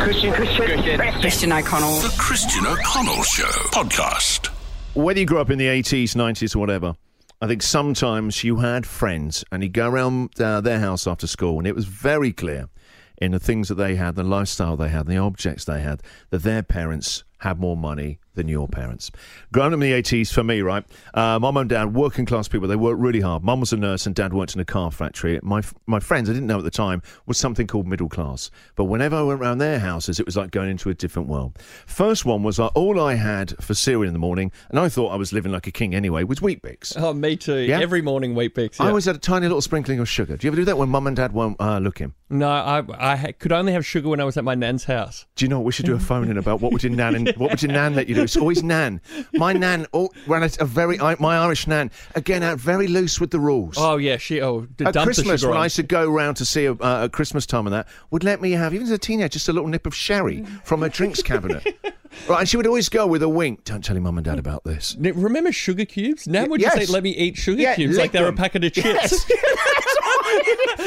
[0.00, 2.00] Christian, Christian, Christian O'Connell.
[2.00, 4.46] The Christian O'Connell Show podcast.
[4.94, 6.94] Whether you grew up in the 80s, 90s, or whatever,
[7.42, 11.58] I think sometimes you had friends and you'd go around uh, their house after school
[11.58, 12.70] and it was very clear
[13.18, 16.44] in the things that they had, the lifestyle they had, the objects they had, that
[16.44, 19.10] their parents had more money than your parents.
[19.52, 20.84] Growing up in the 80s, for me, right,
[21.14, 23.42] uh, mum and dad, working class people, they worked really hard.
[23.42, 25.38] Mum was a nurse and dad worked in a car factory.
[25.42, 28.50] My, my friends, I didn't know at the time, was something called middle class.
[28.76, 31.58] But whenever I went around their houses, it was like going into a different world.
[31.86, 35.08] First one was like all I had for cereal in the morning, and I thought
[35.08, 36.96] I was living like a king anyway, was Weet-Bix.
[37.00, 37.60] Oh, me too.
[37.60, 37.80] Yeah?
[37.80, 38.78] Every morning, Weet-Bix.
[38.78, 40.36] I always had a tiny little sprinkling of sugar.
[40.36, 42.12] Do you ever do that when mum and dad won't uh, look in?
[42.28, 45.26] No, I I could only have sugar when I was at my nan's house.
[45.34, 46.60] Do you know what we should do a phone in about?
[46.60, 48.19] What would your nan and what would your nan let you do?
[48.20, 49.00] It's always nan.
[49.34, 53.30] My nan oh, ran a, a very my Irish nan again out very loose with
[53.30, 53.76] the rules.
[53.78, 55.56] Oh yeah, she oh at Christmas, when.
[55.56, 58.24] I used to go round to see her, uh, at Christmas time and that, would
[58.24, 60.88] let me have, even as a teenager, just a little nip of sherry from her
[60.88, 61.64] drinks cabinet.
[62.28, 63.64] right, and she would always go with a wink.
[63.64, 64.96] Don't tell your mum and dad about this.
[64.98, 66.26] Remember sugar cubes?
[66.26, 66.76] Now would Yes.
[66.76, 68.34] you say let me eat sugar Yeah, cubes like they're them.
[68.34, 68.86] a packet of chips?
[68.86, 69.24] Yes.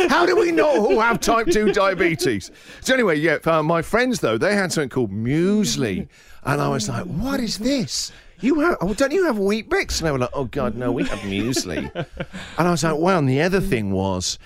[0.10, 2.52] How do we know who have type 2 diabetes?
[2.82, 6.08] So, anyway, yeah, uh, my friends, though, they had something called muesli.
[6.44, 8.12] And I was like, what is this?
[8.40, 10.00] You have, oh, don't you have Weet-Bix?
[10.00, 11.90] And they were like, oh, God, no, we have muesli.
[11.96, 14.38] and I was like, well, and the other thing was,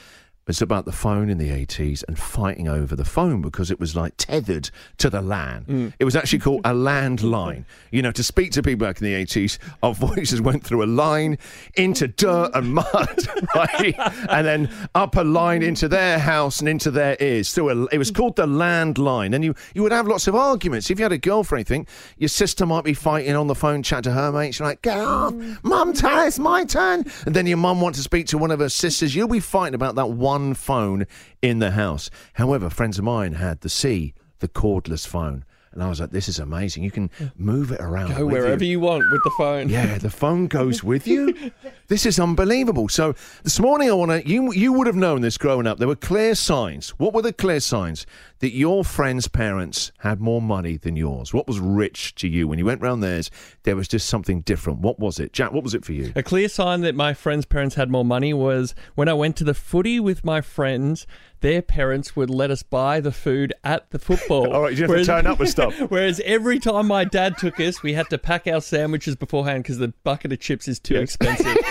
[0.47, 3.95] it's about the phone in the 80s and fighting over the phone because it was
[3.95, 5.65] like tethered to the LAN.
[5.65, 5.93] Mm.
[5.99, 7.65] It was actually called a landline.
[7.91, 10.85] You know, to speak to people back in the 80s, our voices went through a
[10.85, 11.39] line
[11.75, 13.95] into dirt and mud, right?
[14.29, 17.51] And then up a line into their house and into their ears.
[17.53, 19.33] Through a, it was called the landline.
[19.33, 20.91] And you, you would have lots of arguments.
[20.91, 23.81] If you had a girlfriend, for anything, your sister might be fighting on the phone,
[23.81, 24.59] chat to her mates.
[24.59, 27.05] You're like, get off, mum, it's my turn.
[27.25, 29.15] And then your mum wants to speak to one of her sisters.
[29.15, 31.05] You'll be fighting about that one phone
[31.41, 32.09] in the house.
[32.33, 35.45] However, friends of mine had the C, the cordless phone.
[35.73, 36.83] And I was like, this is amazing.
[36.83, 38.15] You can move it around.
[38.15, 38.71] Go wherever you.
[38.71, 39.69] you want with the phone.
[39.69, 41.51] Yeah, the phone goes with you.
[41.89, 42.89] This is unbelievable.
[42.89, 44.27] So this morning, I want to.
[44.27, 45.77] You you would have known this growing up.
[45.77, 46.89] There were clear signs.
[46.99, 48.05] What were the clear signs
[48.39, 51.33] that your friends' parents had more money than yours?
[51.33, 53.31] What was rich to you when you went round theirs?
[53.63, 54.79] There was just something different.
[54.79, 55.51] What was it, Jack?
[55.51, 56.11] What was it for you?
[56.15, 59.43] A clear sign that my friends' parents had more money was when I went to
[59.43, 61.07] the footy with my friends.
[61.41, 64.51] Their parents would let us buy the food at the football.
[64.53, 65.75] All right, you have to turn up with stuff.
[65.89, 69.77] Whereas every time my dad took us, we had to pack our sandwiches beforehand because
[69.77, 71.57] the bucket of chips is too expensive.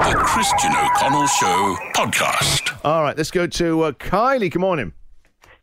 [0.00, 2.80] The Christian O'Connell Show podcast.
[2.84, 4.50] All right, let's go to uh, Kylie.
[4.50, 4.94] Good morning.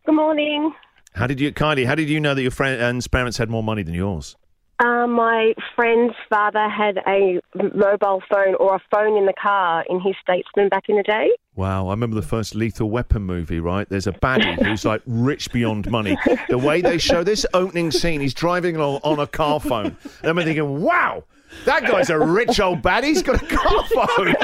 [0.08, 0.72] Good morning.
[1.16, 1.86] How did you, Kylie?
[1.86, 4.38] How did you know that your friends' parents had more money than yours?
[4.80, 7.42] Um, my friend's father had a
[7.76, 11.32] mobile phone or a phone in the car in his statesman back in the day.
[11.58, 13.90] Wow, I remember the first Lethal Weapon movie, right?
[13.90, 16.16] There's a baddie who's like rich beyond money.
[16.48, 19.98] The way they show this opening scene, he's driving along on a car phone.
[20.22, 21.26] And I'm thinking, wow,
[21.66, 23.06] that guy's a rich old baddie.
[23.06, 24.36] He's got a car phone.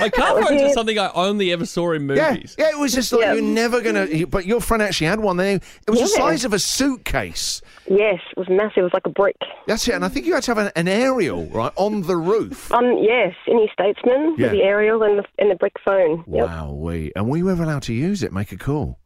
[0.00, 2.56] Like car phones are something I only ever saw in movies.
[2.58, 3.34] yeah, it was just like Yeah.
[3.34, 4.26] you're never gonna.
[4.26, 5.36] But your friend actually had one.
[5.36, 7.62] There, it was the size of a suitcase.
[7.88, 8.78] Yes, it was massive.
[8.78, 9.36] It was like a brick.
[9.66, 9.94] That's it.
[9.94, 12.72] And I think you had to have an, an aerial right on the roof.
[12.72, 14.46] Um, yes, any his statesman Yeah.
[14.46, 16.24] with the aerial and the, and the brick phone.
[16.26, 18.32] Wow, we and we were allowed to use it.
[18.32, 18.98] Make a call.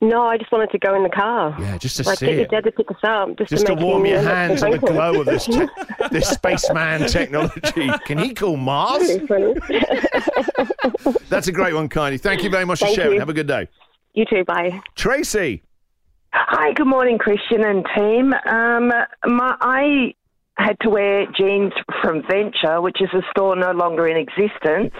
[0.00, 1.56] No, I just wanted to go in the car.
[1.58, 2.50] Yeah, just to like see get your it.
[2.50, 4.72] dad to pick us up, just, Just to make warm him, your make hands some
[4.72, 5.66] on the glow of this te-
[6.10, 7.90] this spaceman technology.
[8.06, 9.08] Can he call Mars?
[11.28, 12.20] That's a great one, Kylie.
[12.20, 13.14] Thank you very much for sharing.
[13.14, 13.18] you.
[13.20, 13.68] Have a good day.
[14.14, 14.44] you too.
[14.44, 14.80] Bye.
[14.94, 15.62] Tracy.
[16.32, 18.34] Hi, good morning, Christian and team.
[18.46, 18.88] Um,
[19.26, 20.14] my, I
[20.58, 21.72] had to wear jeans
[22.02, 24.92] from Venture, which is a store no longer in existence,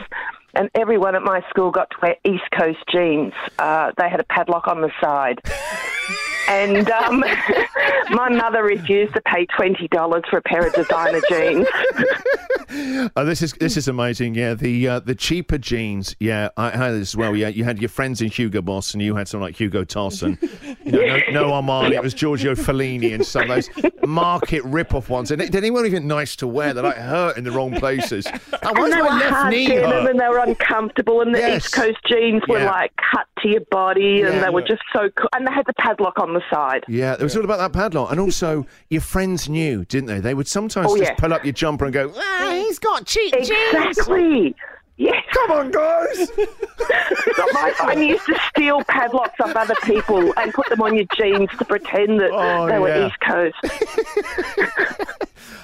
[0.58, 3.32] and everyone at my school got to wear East Coast jeans.
[3.60, 5.40] Uh, they had a padlock on the side.
[6.48, 7.20] And um,
[8.10, 11.66] my mother refused to pay twenty dollars for a pair of designer jeans.
[13.16, 14.34] Oh, this is this is amazing.
[14.34, 16.14] Yeah, the uh, the cheaper jeans.
[16.20, 17.34] Yeah, I had this as well.
[17.34, 20.38] Yeah, you had your friends in Hugo Boss, and you had someone like Hugo Tarson.
[20.84, 21.92] You know, no, no Armani.
[21.92, 23.70] It was Giorgio Fellini and some of those
[24.06, 25.30] market rip-off ones.
[25.30, 26.74] And they, they weren't even nice to wear.
[26.74, 28.26] They're like hurt in the wrong places.
[28.26, 30.10] Oh, why And they my were left hard knee hurt?
[30.10, 31.22] and they were uncomfortable.
[31.22, 31.64] And the Yes.
[31.64, 32.70] East Coast jeans were Yeah.
[32.70, 34.68] like cut to your body, and Yeah, they were look.
[34.68, 35.28] just so cool.
[35.34, 36.84] And they had the padlock on the side.
[36.88, 38.10] Yeah, it was all about that padlock.
[38.10, 40.20] And also, your friends knew, didn't they?
[40.20, 41.16] They would sometimes Oh, just yeah.
[41.16, 43.50] pull up your jumper and go, ah, he's got cheap jeans.
[43.50, 44.54] Exactly.
[44.98, 45.24] Yes.
[45.32, 46.30] Come on, guys.
[47.54, 51.64] My used to steal padlocks off other people and put them on your jeans to
[51.64, 53.06] pretend that Oh, they were yeah.
[53.06, 53.56] East Coast.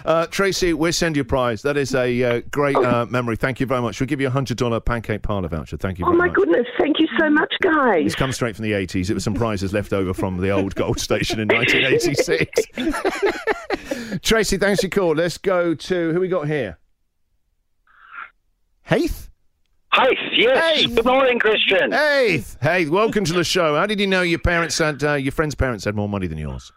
[0.04, 1.62] Uh, Tracy, we'll send you a prize.
[1.62, 3.36] That is a uh, great uh, memory.
[3.36, 3.98] Thank you very much.
[4.00, 5.78] We'll give you a $100 pancake parlour voucher.
[5.78, 6.34] Thank you Oh my much.
[6.36, 6.66] goodness!
[6.78, 8.04] Thank you so much, guys.
[8.04, 9.08] It's come straight from the 80s.
[9.08, 12.50] It was some prizes left over from the old Gold Station in 1986.
[14.22, 15.14] Tracy, thanks for your call.
[15.14, 16.76] Let's go to who we got here?
[18.88, 19.30] Heath?
[19.94, 20.80] Hey, yes.
[20.80, 20.86] Hey.
[20.86, 21.92] Good morning, Christian.
[21.92, 22.56] Heath!
[22.60, 23.76] Hey, welcome to the show.
[23.76, 26.36] How did you know your parents had, uh, your friend's parents had more money than
[26.38, 26.72] yours?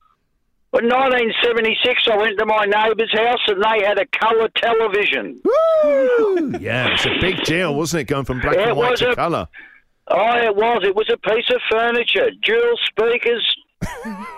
[0.73, 5.41] In 1976, I went to my neighbour's house and they had a colour television.
[5.43, 6.53] Woo!
[6.59, 9.15] Yeah, it's a big deal, wasn't it, going from black Yeah, and white to a-
[9.15, 9.47] colour?
[10.09, 10.81] Oh, it was.
[10.83, 13.57] It was a piece of furniture, dual speakers.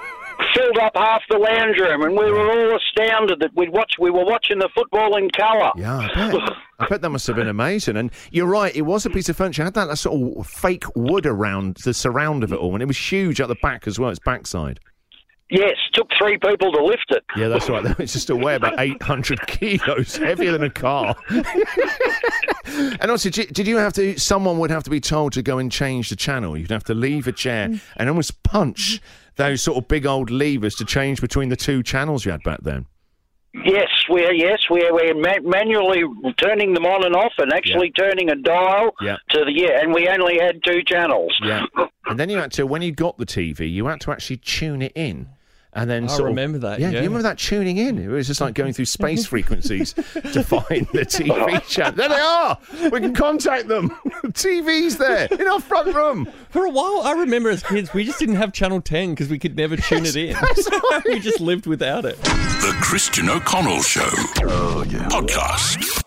[0.55, 3.93] Filled up half the lounge room, and we were all astounded that we'd watch.
[3.99, 5.71] We were watching the football in colour.
[5.75, 6.51] Yeah, I bet.
[6.79, 7.97] I bet that must have been amazing.
[7.97, 9.63] And you're right, it was a piece of furniture.
[9.63, 12.81] It had that, that sort of fake wood around the surround of it all, and
[12.81, 14.79] it was huge at the back as well, its backside.
[15.51, 17.23] Yes, took three people to lift it.
[17.35, 17.83] Yeah, that's right.
[17.99, 21.15] It's just a weigh about 800 kilos, heavier than a car.
[22.65, 25.71] and also, did you have to, someone would have to be told to go and
[25.71, 26.55] change the channel?
[26.55, 29.01] You'd have to leave a chair and almost punch
[29.39, 32.59] those sort of big old levers to change between the two channels you had back
[32.61, 32.85] then.
[33.65, 36.03] Yes, we're yes we're we're ma- manually
[36.37, 39.15] turning them on and off, and actually turning a dial Yeah.
[39.31, 39.81] to the yeah.
[39.81, 41.35] And we only had two channels.
[41.43, 41.65] Yeah.
[42.05, 44.81] And then you had to, when you got the TV, you had to actually tune
[44.81, 45.29] it in.
[45.71, 46.97] And then I sort of- remember that, Yeah, yeah.
[47.01, 47.99] you remember that tuning in?
[47.99, 51.91] It was just like going through space frequencies to find the TV channel.
[51.93, 52.57] There they are.
[52.91, 53.89] We can contact them.
[54.25, 56.27] TV's there in our front room.
[56.49, 59.37] For a while, I remember as kids, we just didn't have Channel 10 because we
[59.37, 60.35] could never tune it in.
[61.05, 62.19] we just lived without it.
[62.23, 64.01] The Christian O'Connell Show.
[64.43, 65.98] Oh, Podcast.